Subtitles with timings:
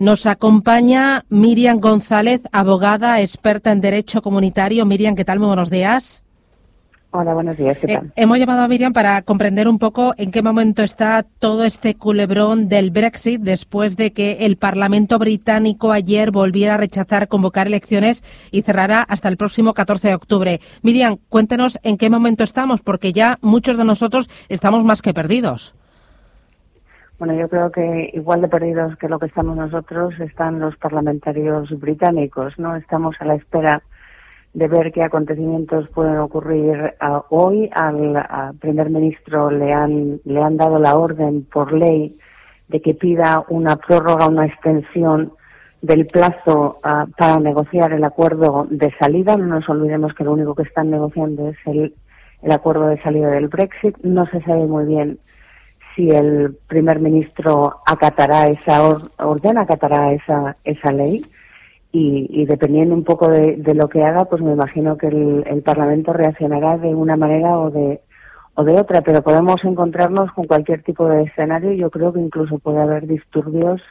[0.00, 4.86] Nos acompaña Miriam González, abogada, experta en Derecho Comunitario.
[4.86, 5.38] Miriam, ¿qué tal?
[5.40, 6.22] Muy buenos días.
[7.10, 7.76] Hola, buenos días.
[7.76, 8.12] ¿qué Eh, tal?
[8.16, 12.66] hemos llamado a Miriam para comprender un poco en qué momento está todo este culebrón
[12.70, 18.62] del Brexit después de que el Parlamento británico ayer volviera a rechazar convocar elecciones y
[18.62, 20.60] cerrará hasta el próximo 14 de octubre.
[20.80, 25.74] Miriam, cuéntenos en qué momento estamos, porque ya muchos de nosotros estamos más que perdidos.
[27.20, 31.68] Bueno, yo creo que igual de perdidos que lo que estamos nosotros están los parlamentarios
[31.78, 32.76] británicos, ¿no?
[32.76, 33.82] Estamos a la espera
[34.54, 37.68] de ver qué acontecimientos pueden ocurrir ah, hoy.
[37.74, 42.18] Al primer ministro le han, le han dado la orden por ley
[42.68, 45.34] de que pida una prórroga, una extensión
[45.82, 49.36] del plazo ah, para negociar el acuerdo de salida.
[49.36, 51.92] No nos olvidemos que lo único que están negociando es el,
[52.40, 53.98] el acuerdo de salida del Brexit.
[53.98, 55.18] No se sabe muy bien
[55.94, 61.24] si el primer ministro acatará esa or- orden, acatará esa, esa ley.
[61.92, 65.42] Y, y dependiendo un poco de, de lo que haga, pues me imagino que el,
[65.46, 68.00] el Parlamento reaccionará de una manera o de,
[68.54, 71.72] o de otra, pero podemos encontrarnos con cualquier tipo de escenario.
[71.72, 73.82] Yo creo que incluso puede haber disturbios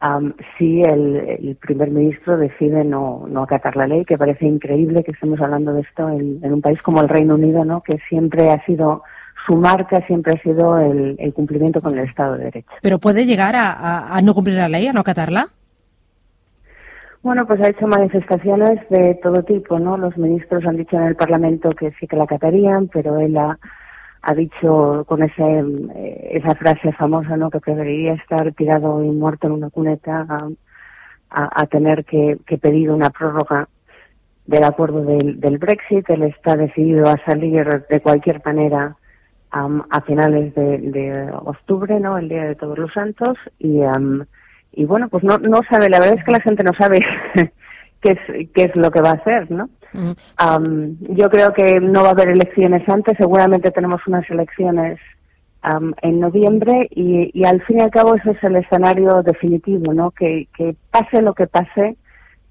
[0.00, 5.04] am, si el, el primer ministro decide no, no acatar la ley, que parece increíble
[5.04, 7.82] que estemos hablando de esto en, en un país como el Reino Unido, ¿no?
[7.82, 9.02] que siempre ha sido
[9.46, 12.70] su marca siempre ha sido el, el cumplimiento con el Estado de Derecho.
[12.82, 15.48] ¿Pero puede llegar a, a- a no cumplir la ley, a no acatarla?
[17.22, 19.96] Bueno, pues ha hecho manifestaciones de todo tipo, ¿no?
[19.96, 23.58] Los ministros han dicho en el Parlamento que sí que la acatarían, pero él ha,
[24.22, 25.42] ha dicho con ese,
[25.96, 27.50] eh, esa frase famosa, ¿no?
[27.50, 30.48] Que preferiría estar tirado y muerto en una cuneta a,
[31.30, 33.68] a- a tener que, que pedir una prórroga
[34.46, 36.08] del acuerdo del, del Brexit.
[36.10, 38.94] Él está decidido a salir de cualquier manera
[39.56, 42.18] am, a finales de, de octubre, ¿no?
[42.18, 44.26] El Día de Todos los Santos y am,
[44.72, 47.00] y bueno, pues no, no sabe, la verdad es que la gente no sabe
[48.00, 49.68] qué es, qué es lo que va a hacer, ¿no?
[50.36, 54.98] Am, yo creo que no va a haber elecciones antes, seguramente tenemos unas elecciones
[55.62, 59.94] am, en noviembre y, y al fin y al cabo ese es el escenario definitivo,
[59.94, 60.10] ¿no?
[60.10, 61.96] Que, que pase lo que pase,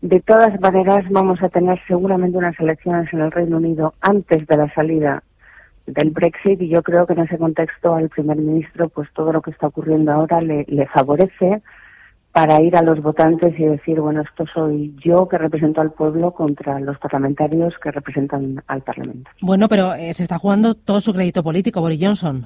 [0.02, 4.58] de todas maneras vamos a tener seguramente unas elecciones en el Reino Unido antes de
[4.58, 5.24] la salida
[5.85, 9.41] del Brexit y yo creo que en ese contexto al primer ministro pues todo lo
[9.41, 11.62] que está ocurriendo ahora le, le favorece
[12.31, 16.31] para ir a los votantes y decir, bueno, esto soy yo que represento al pueblo
[16.34, 19.31] contra los parlamentarios que representan al Parlamento.
[19.41, 22.46] Bueno, pero eh, se está jugando todo su crédito político, Boris Johnson.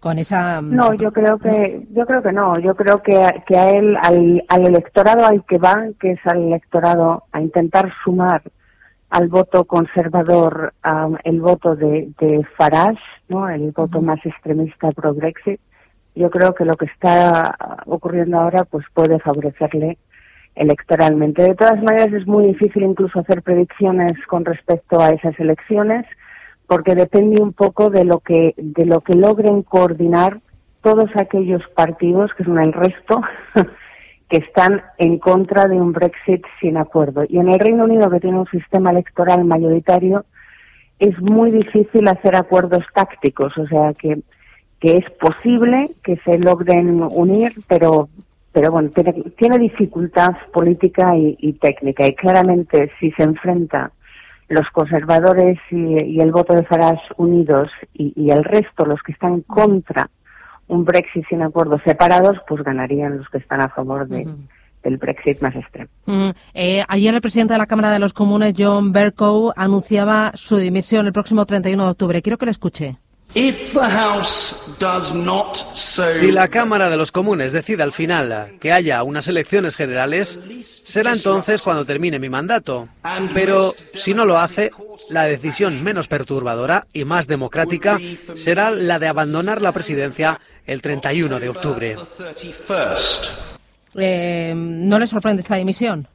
[0.00, 0.60] Con esa.
[0.60, 2.58] mm, No, yo creo que yo creo que no.
[2.58, 6.42] Yo creo que, que a él, al, al electorado al que va, que es al
[6.42, 8.42] electorado a intentar sumar
[9.10, 13.48] al voto conservador am, el voto de, de Farage, ¿no?
[13.48, 15.60] El voto más extremista pro Brexit.
[16.14, 19.98] Yo creo que lo que está ocurriendo ahora, pues puede favorecerle
[20.54, 21.42] electoralmente.
[21.42, 26.04] De todas maneras, es muy difícil incluso hacer predicciones con respecto a esas elecciones
[26.68, 30.38] porque depende un poco de lo que de lo que logren coordinar
[30.82, 33.22] todos aquellos partidos que son el resto
[34.28, 37.24] que están en contra de un Brexit sin acuerdo.
[37.28, 40.24] Y en el Reino Unido que tiene un sistema electoral mayoritario
[40.98, 44.18] es muy difícil hacer acuerdos tácticos o sea que
[44.80, 48.08] que es posible que se logren unir pero
[48.52, 52.06] pero bueno tiene, tiene dificultad política y, técnica.
[52.06, 53.92] Y claramente si se enfrenta
[54.48, 59.12] los conservadores y, y el voto de Farage unidos y, y el resto, los que
[59.12, 60.08] están contra
[60.68, 64.26] un Brexit sin acuerdos separados, pues ganarían los que están a favor de,
[64.82, 65.90] del Brexit más extremo.
[66.54, 71.06] Eh, ayer el presidente de la Cámara de los Comunes, John Bercow, anunciaba su dimisión
[71.06, 72.22] el próximo 31 de octubre.
[72.22, 72.98] Quiero que le escuche.
[73.34, 78.58] If the House does not so Si la Cámara de los Comunes decide al final
[78.58, 80.38] que haya unas elecciones generales,
[80.86, 82.88] será entonces cuando termine mi mandato.
[83.34, 84.70] Pero si no lo hace,
[85.10, 88.00] la decisión menos perturbadora y más democrática
[88.34, 91.96] será la de abandonar la presidencia el 31 de octubre.
[92.16, 93.48] the 31st.
[93.94, 96.08] Eh, ¿No le sorprende esta dimisión?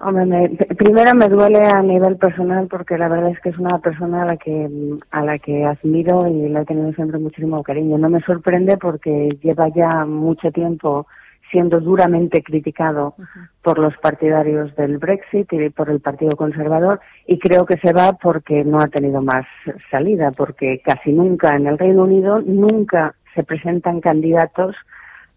[0.00, 3.78] Hombre, me- primero me duele a nivel personal porque la verdad es que es una
[3.78, 4.68] persona a la que
[5.10, 7.98] a la que admiro y le he tenido siempre muchísimo cariño.
[7.98, 11.06] No me sorprende porque lleva ya mucho tiempo
[11.50, 13.14] siendo duramente criticado
[13.62, 18.12] por los partidarios del Brexit y por el Partido Conservador y creo que se va
[18.12, 19.46] porque no ha tenido más
[19.90, 24.76] salida, porque casi nunca en el Reino Unido nunca se presentan candidatos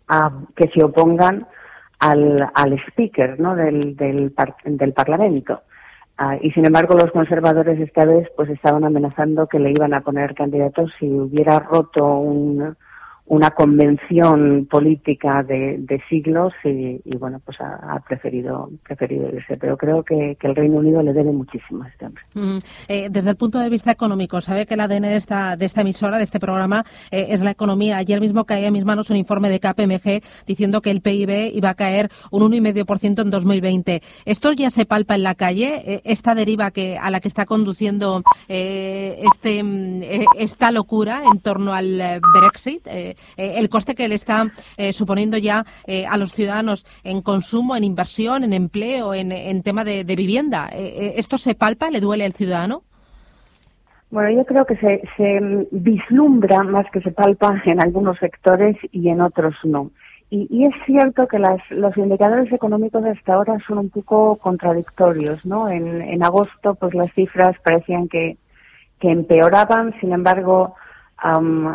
[0.09, 1.47] a, que se opongan
[2.01, 3.55] al, al speaker ¿no?
[3.55, 4.33] del, del,
[4.65, 5.61] del Parlamento.
[6.17, 10.01] Ah, y sin embargo los conservadores esta vez pues estaban amenazando que le iban a
[10.01, 12.75] poner candidatos si hubiera roto un,
[13.31, 19.55] una convención política de, siglos y, bueno, pues ha, preferido preferido irse.
[19.55, 22.23] Pero creo que, el Reino Unido le debe muchísimo a este hombre.
[22.33, 22.57] Mm,
[22.89, 25.79] eh, desde el punto de vista económico, sabe que el ADN de esta, de esta
[25.79, 27.95] emisora, de este programa, eh, es la economía.
[27.95, 31.69] Ayer mismo caía en mis manos un informe de KPMG diciendo que el PIB iba
[31.69, 34.01] a caer un 1,5% en 2020.
[34.25, 35.81] ¿Esto ya se palpa en la calle?
[35.85, 40.01] Eh, ¿Esta deriva que, a la que está conduciendo este, mm,
[40.37, 42.85] esta locura en torno al Brexit?
[43.37, 47.75] Eh, el coste que le está eh, suponiendo ya eh, a los ciudadanos en consumo,
[47.75, 50.69] en inversión, en empleo, en, tema de, vivienda.
[50.73, 51.89] ¿Esto se palpa?
[51.89, 52.83] ¿Le duele al ciudadano?
[54.09, 59.21] Bueno, yo creo que se, vislumbra más que se palpa en algunos sectores y en
[59.21, 59.91] otros no.
[60.29, 65.69] Y, es cierto que los indicadores económicos hasta ahora son un poco contradictorios, ¿no?
[65.69, 68.37] En, agosto, pues las cifras parecían que
[69.01, 70.75] empeoraban, sin embargo,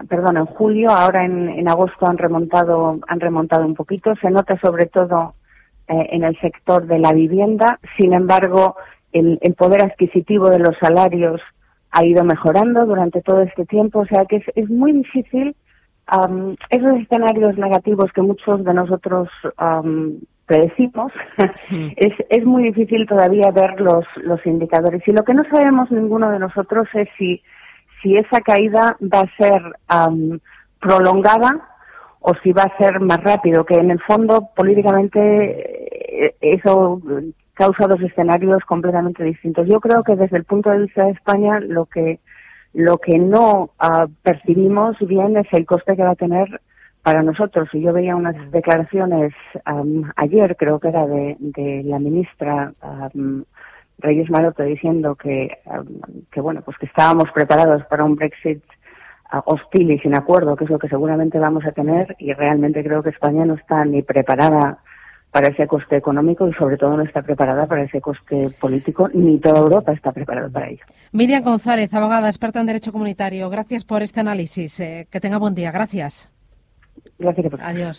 [0.09, 4.15] perdón, en julio, ahora en, agosto han remontado, han remontado un poquito.
[4.21, 5.35] Se nota sobre todo
[5.89, 7.79] eh, en el sector de la vivienda.
[7.97, 8.77] Sin embargo,
[9.13, 11.41] el, poder adquisitivo de los salarios
[11.93, 14.01] ha ido mejorando durante todo este tiempo.
[14.01, 15.55] O sea que es, muy difícil
[16.71, 19.29] esos escenarios negativos que muchos de nosotros
[20.47, 21.13] predecimos,
[21.97, 25.03] es, es muy difícil todavía ver los, los indicadores.
[25.07, 27.43] Y lo que no sabemos ninguno de nosotros es si
[28.07, 29.61] si esa caída va a ser
[30.79, 31.69] prolongada
[32.21, 37.01] o si va a ser más rápido, que en el fondo políticamente eh, eso
[37.55, 39.67] causa dos escenarios completamente distintos.
[39.67, 42.21] Yo creo que desde el punto de vista de España lo que
[42.75, 46.61] lo que no uh, percibimos bien es el coste que va a tener
[47.03, 47.69] para nosotros.
[47.73, 49.33] Y yo veía unas declaraciones
[50.17, 52.73] ayer, creo que era de, de la ministra
[53.99, 55.59] Reyes Maroto diciendo que,
[56.31, 58.63] que, bueno, pues que estábamos preparados para un Brexit
[59.31, 62.85] ah, hostil y sin acuerdo, que es lo que seguramente vamos a tener, y realmente
[62.85, 64.79] creo que España no está ni preparada
[65.31, 69.39] para ese coste económico y sobre todo no está preparada para ese coste político, ni
[69.39, 70.83] toda Europa está preparada para ello.
[71.13, 74.81] Miriam González, abogada, experta en Derecho Comunitario, gracias por este análisis.
[74.81, 75.71] Eh, que tenga buen día.
[75.71, 76.33] Gracias.
[77.19, 77.53] Gracias.
[77.61, 77.95] Adiós.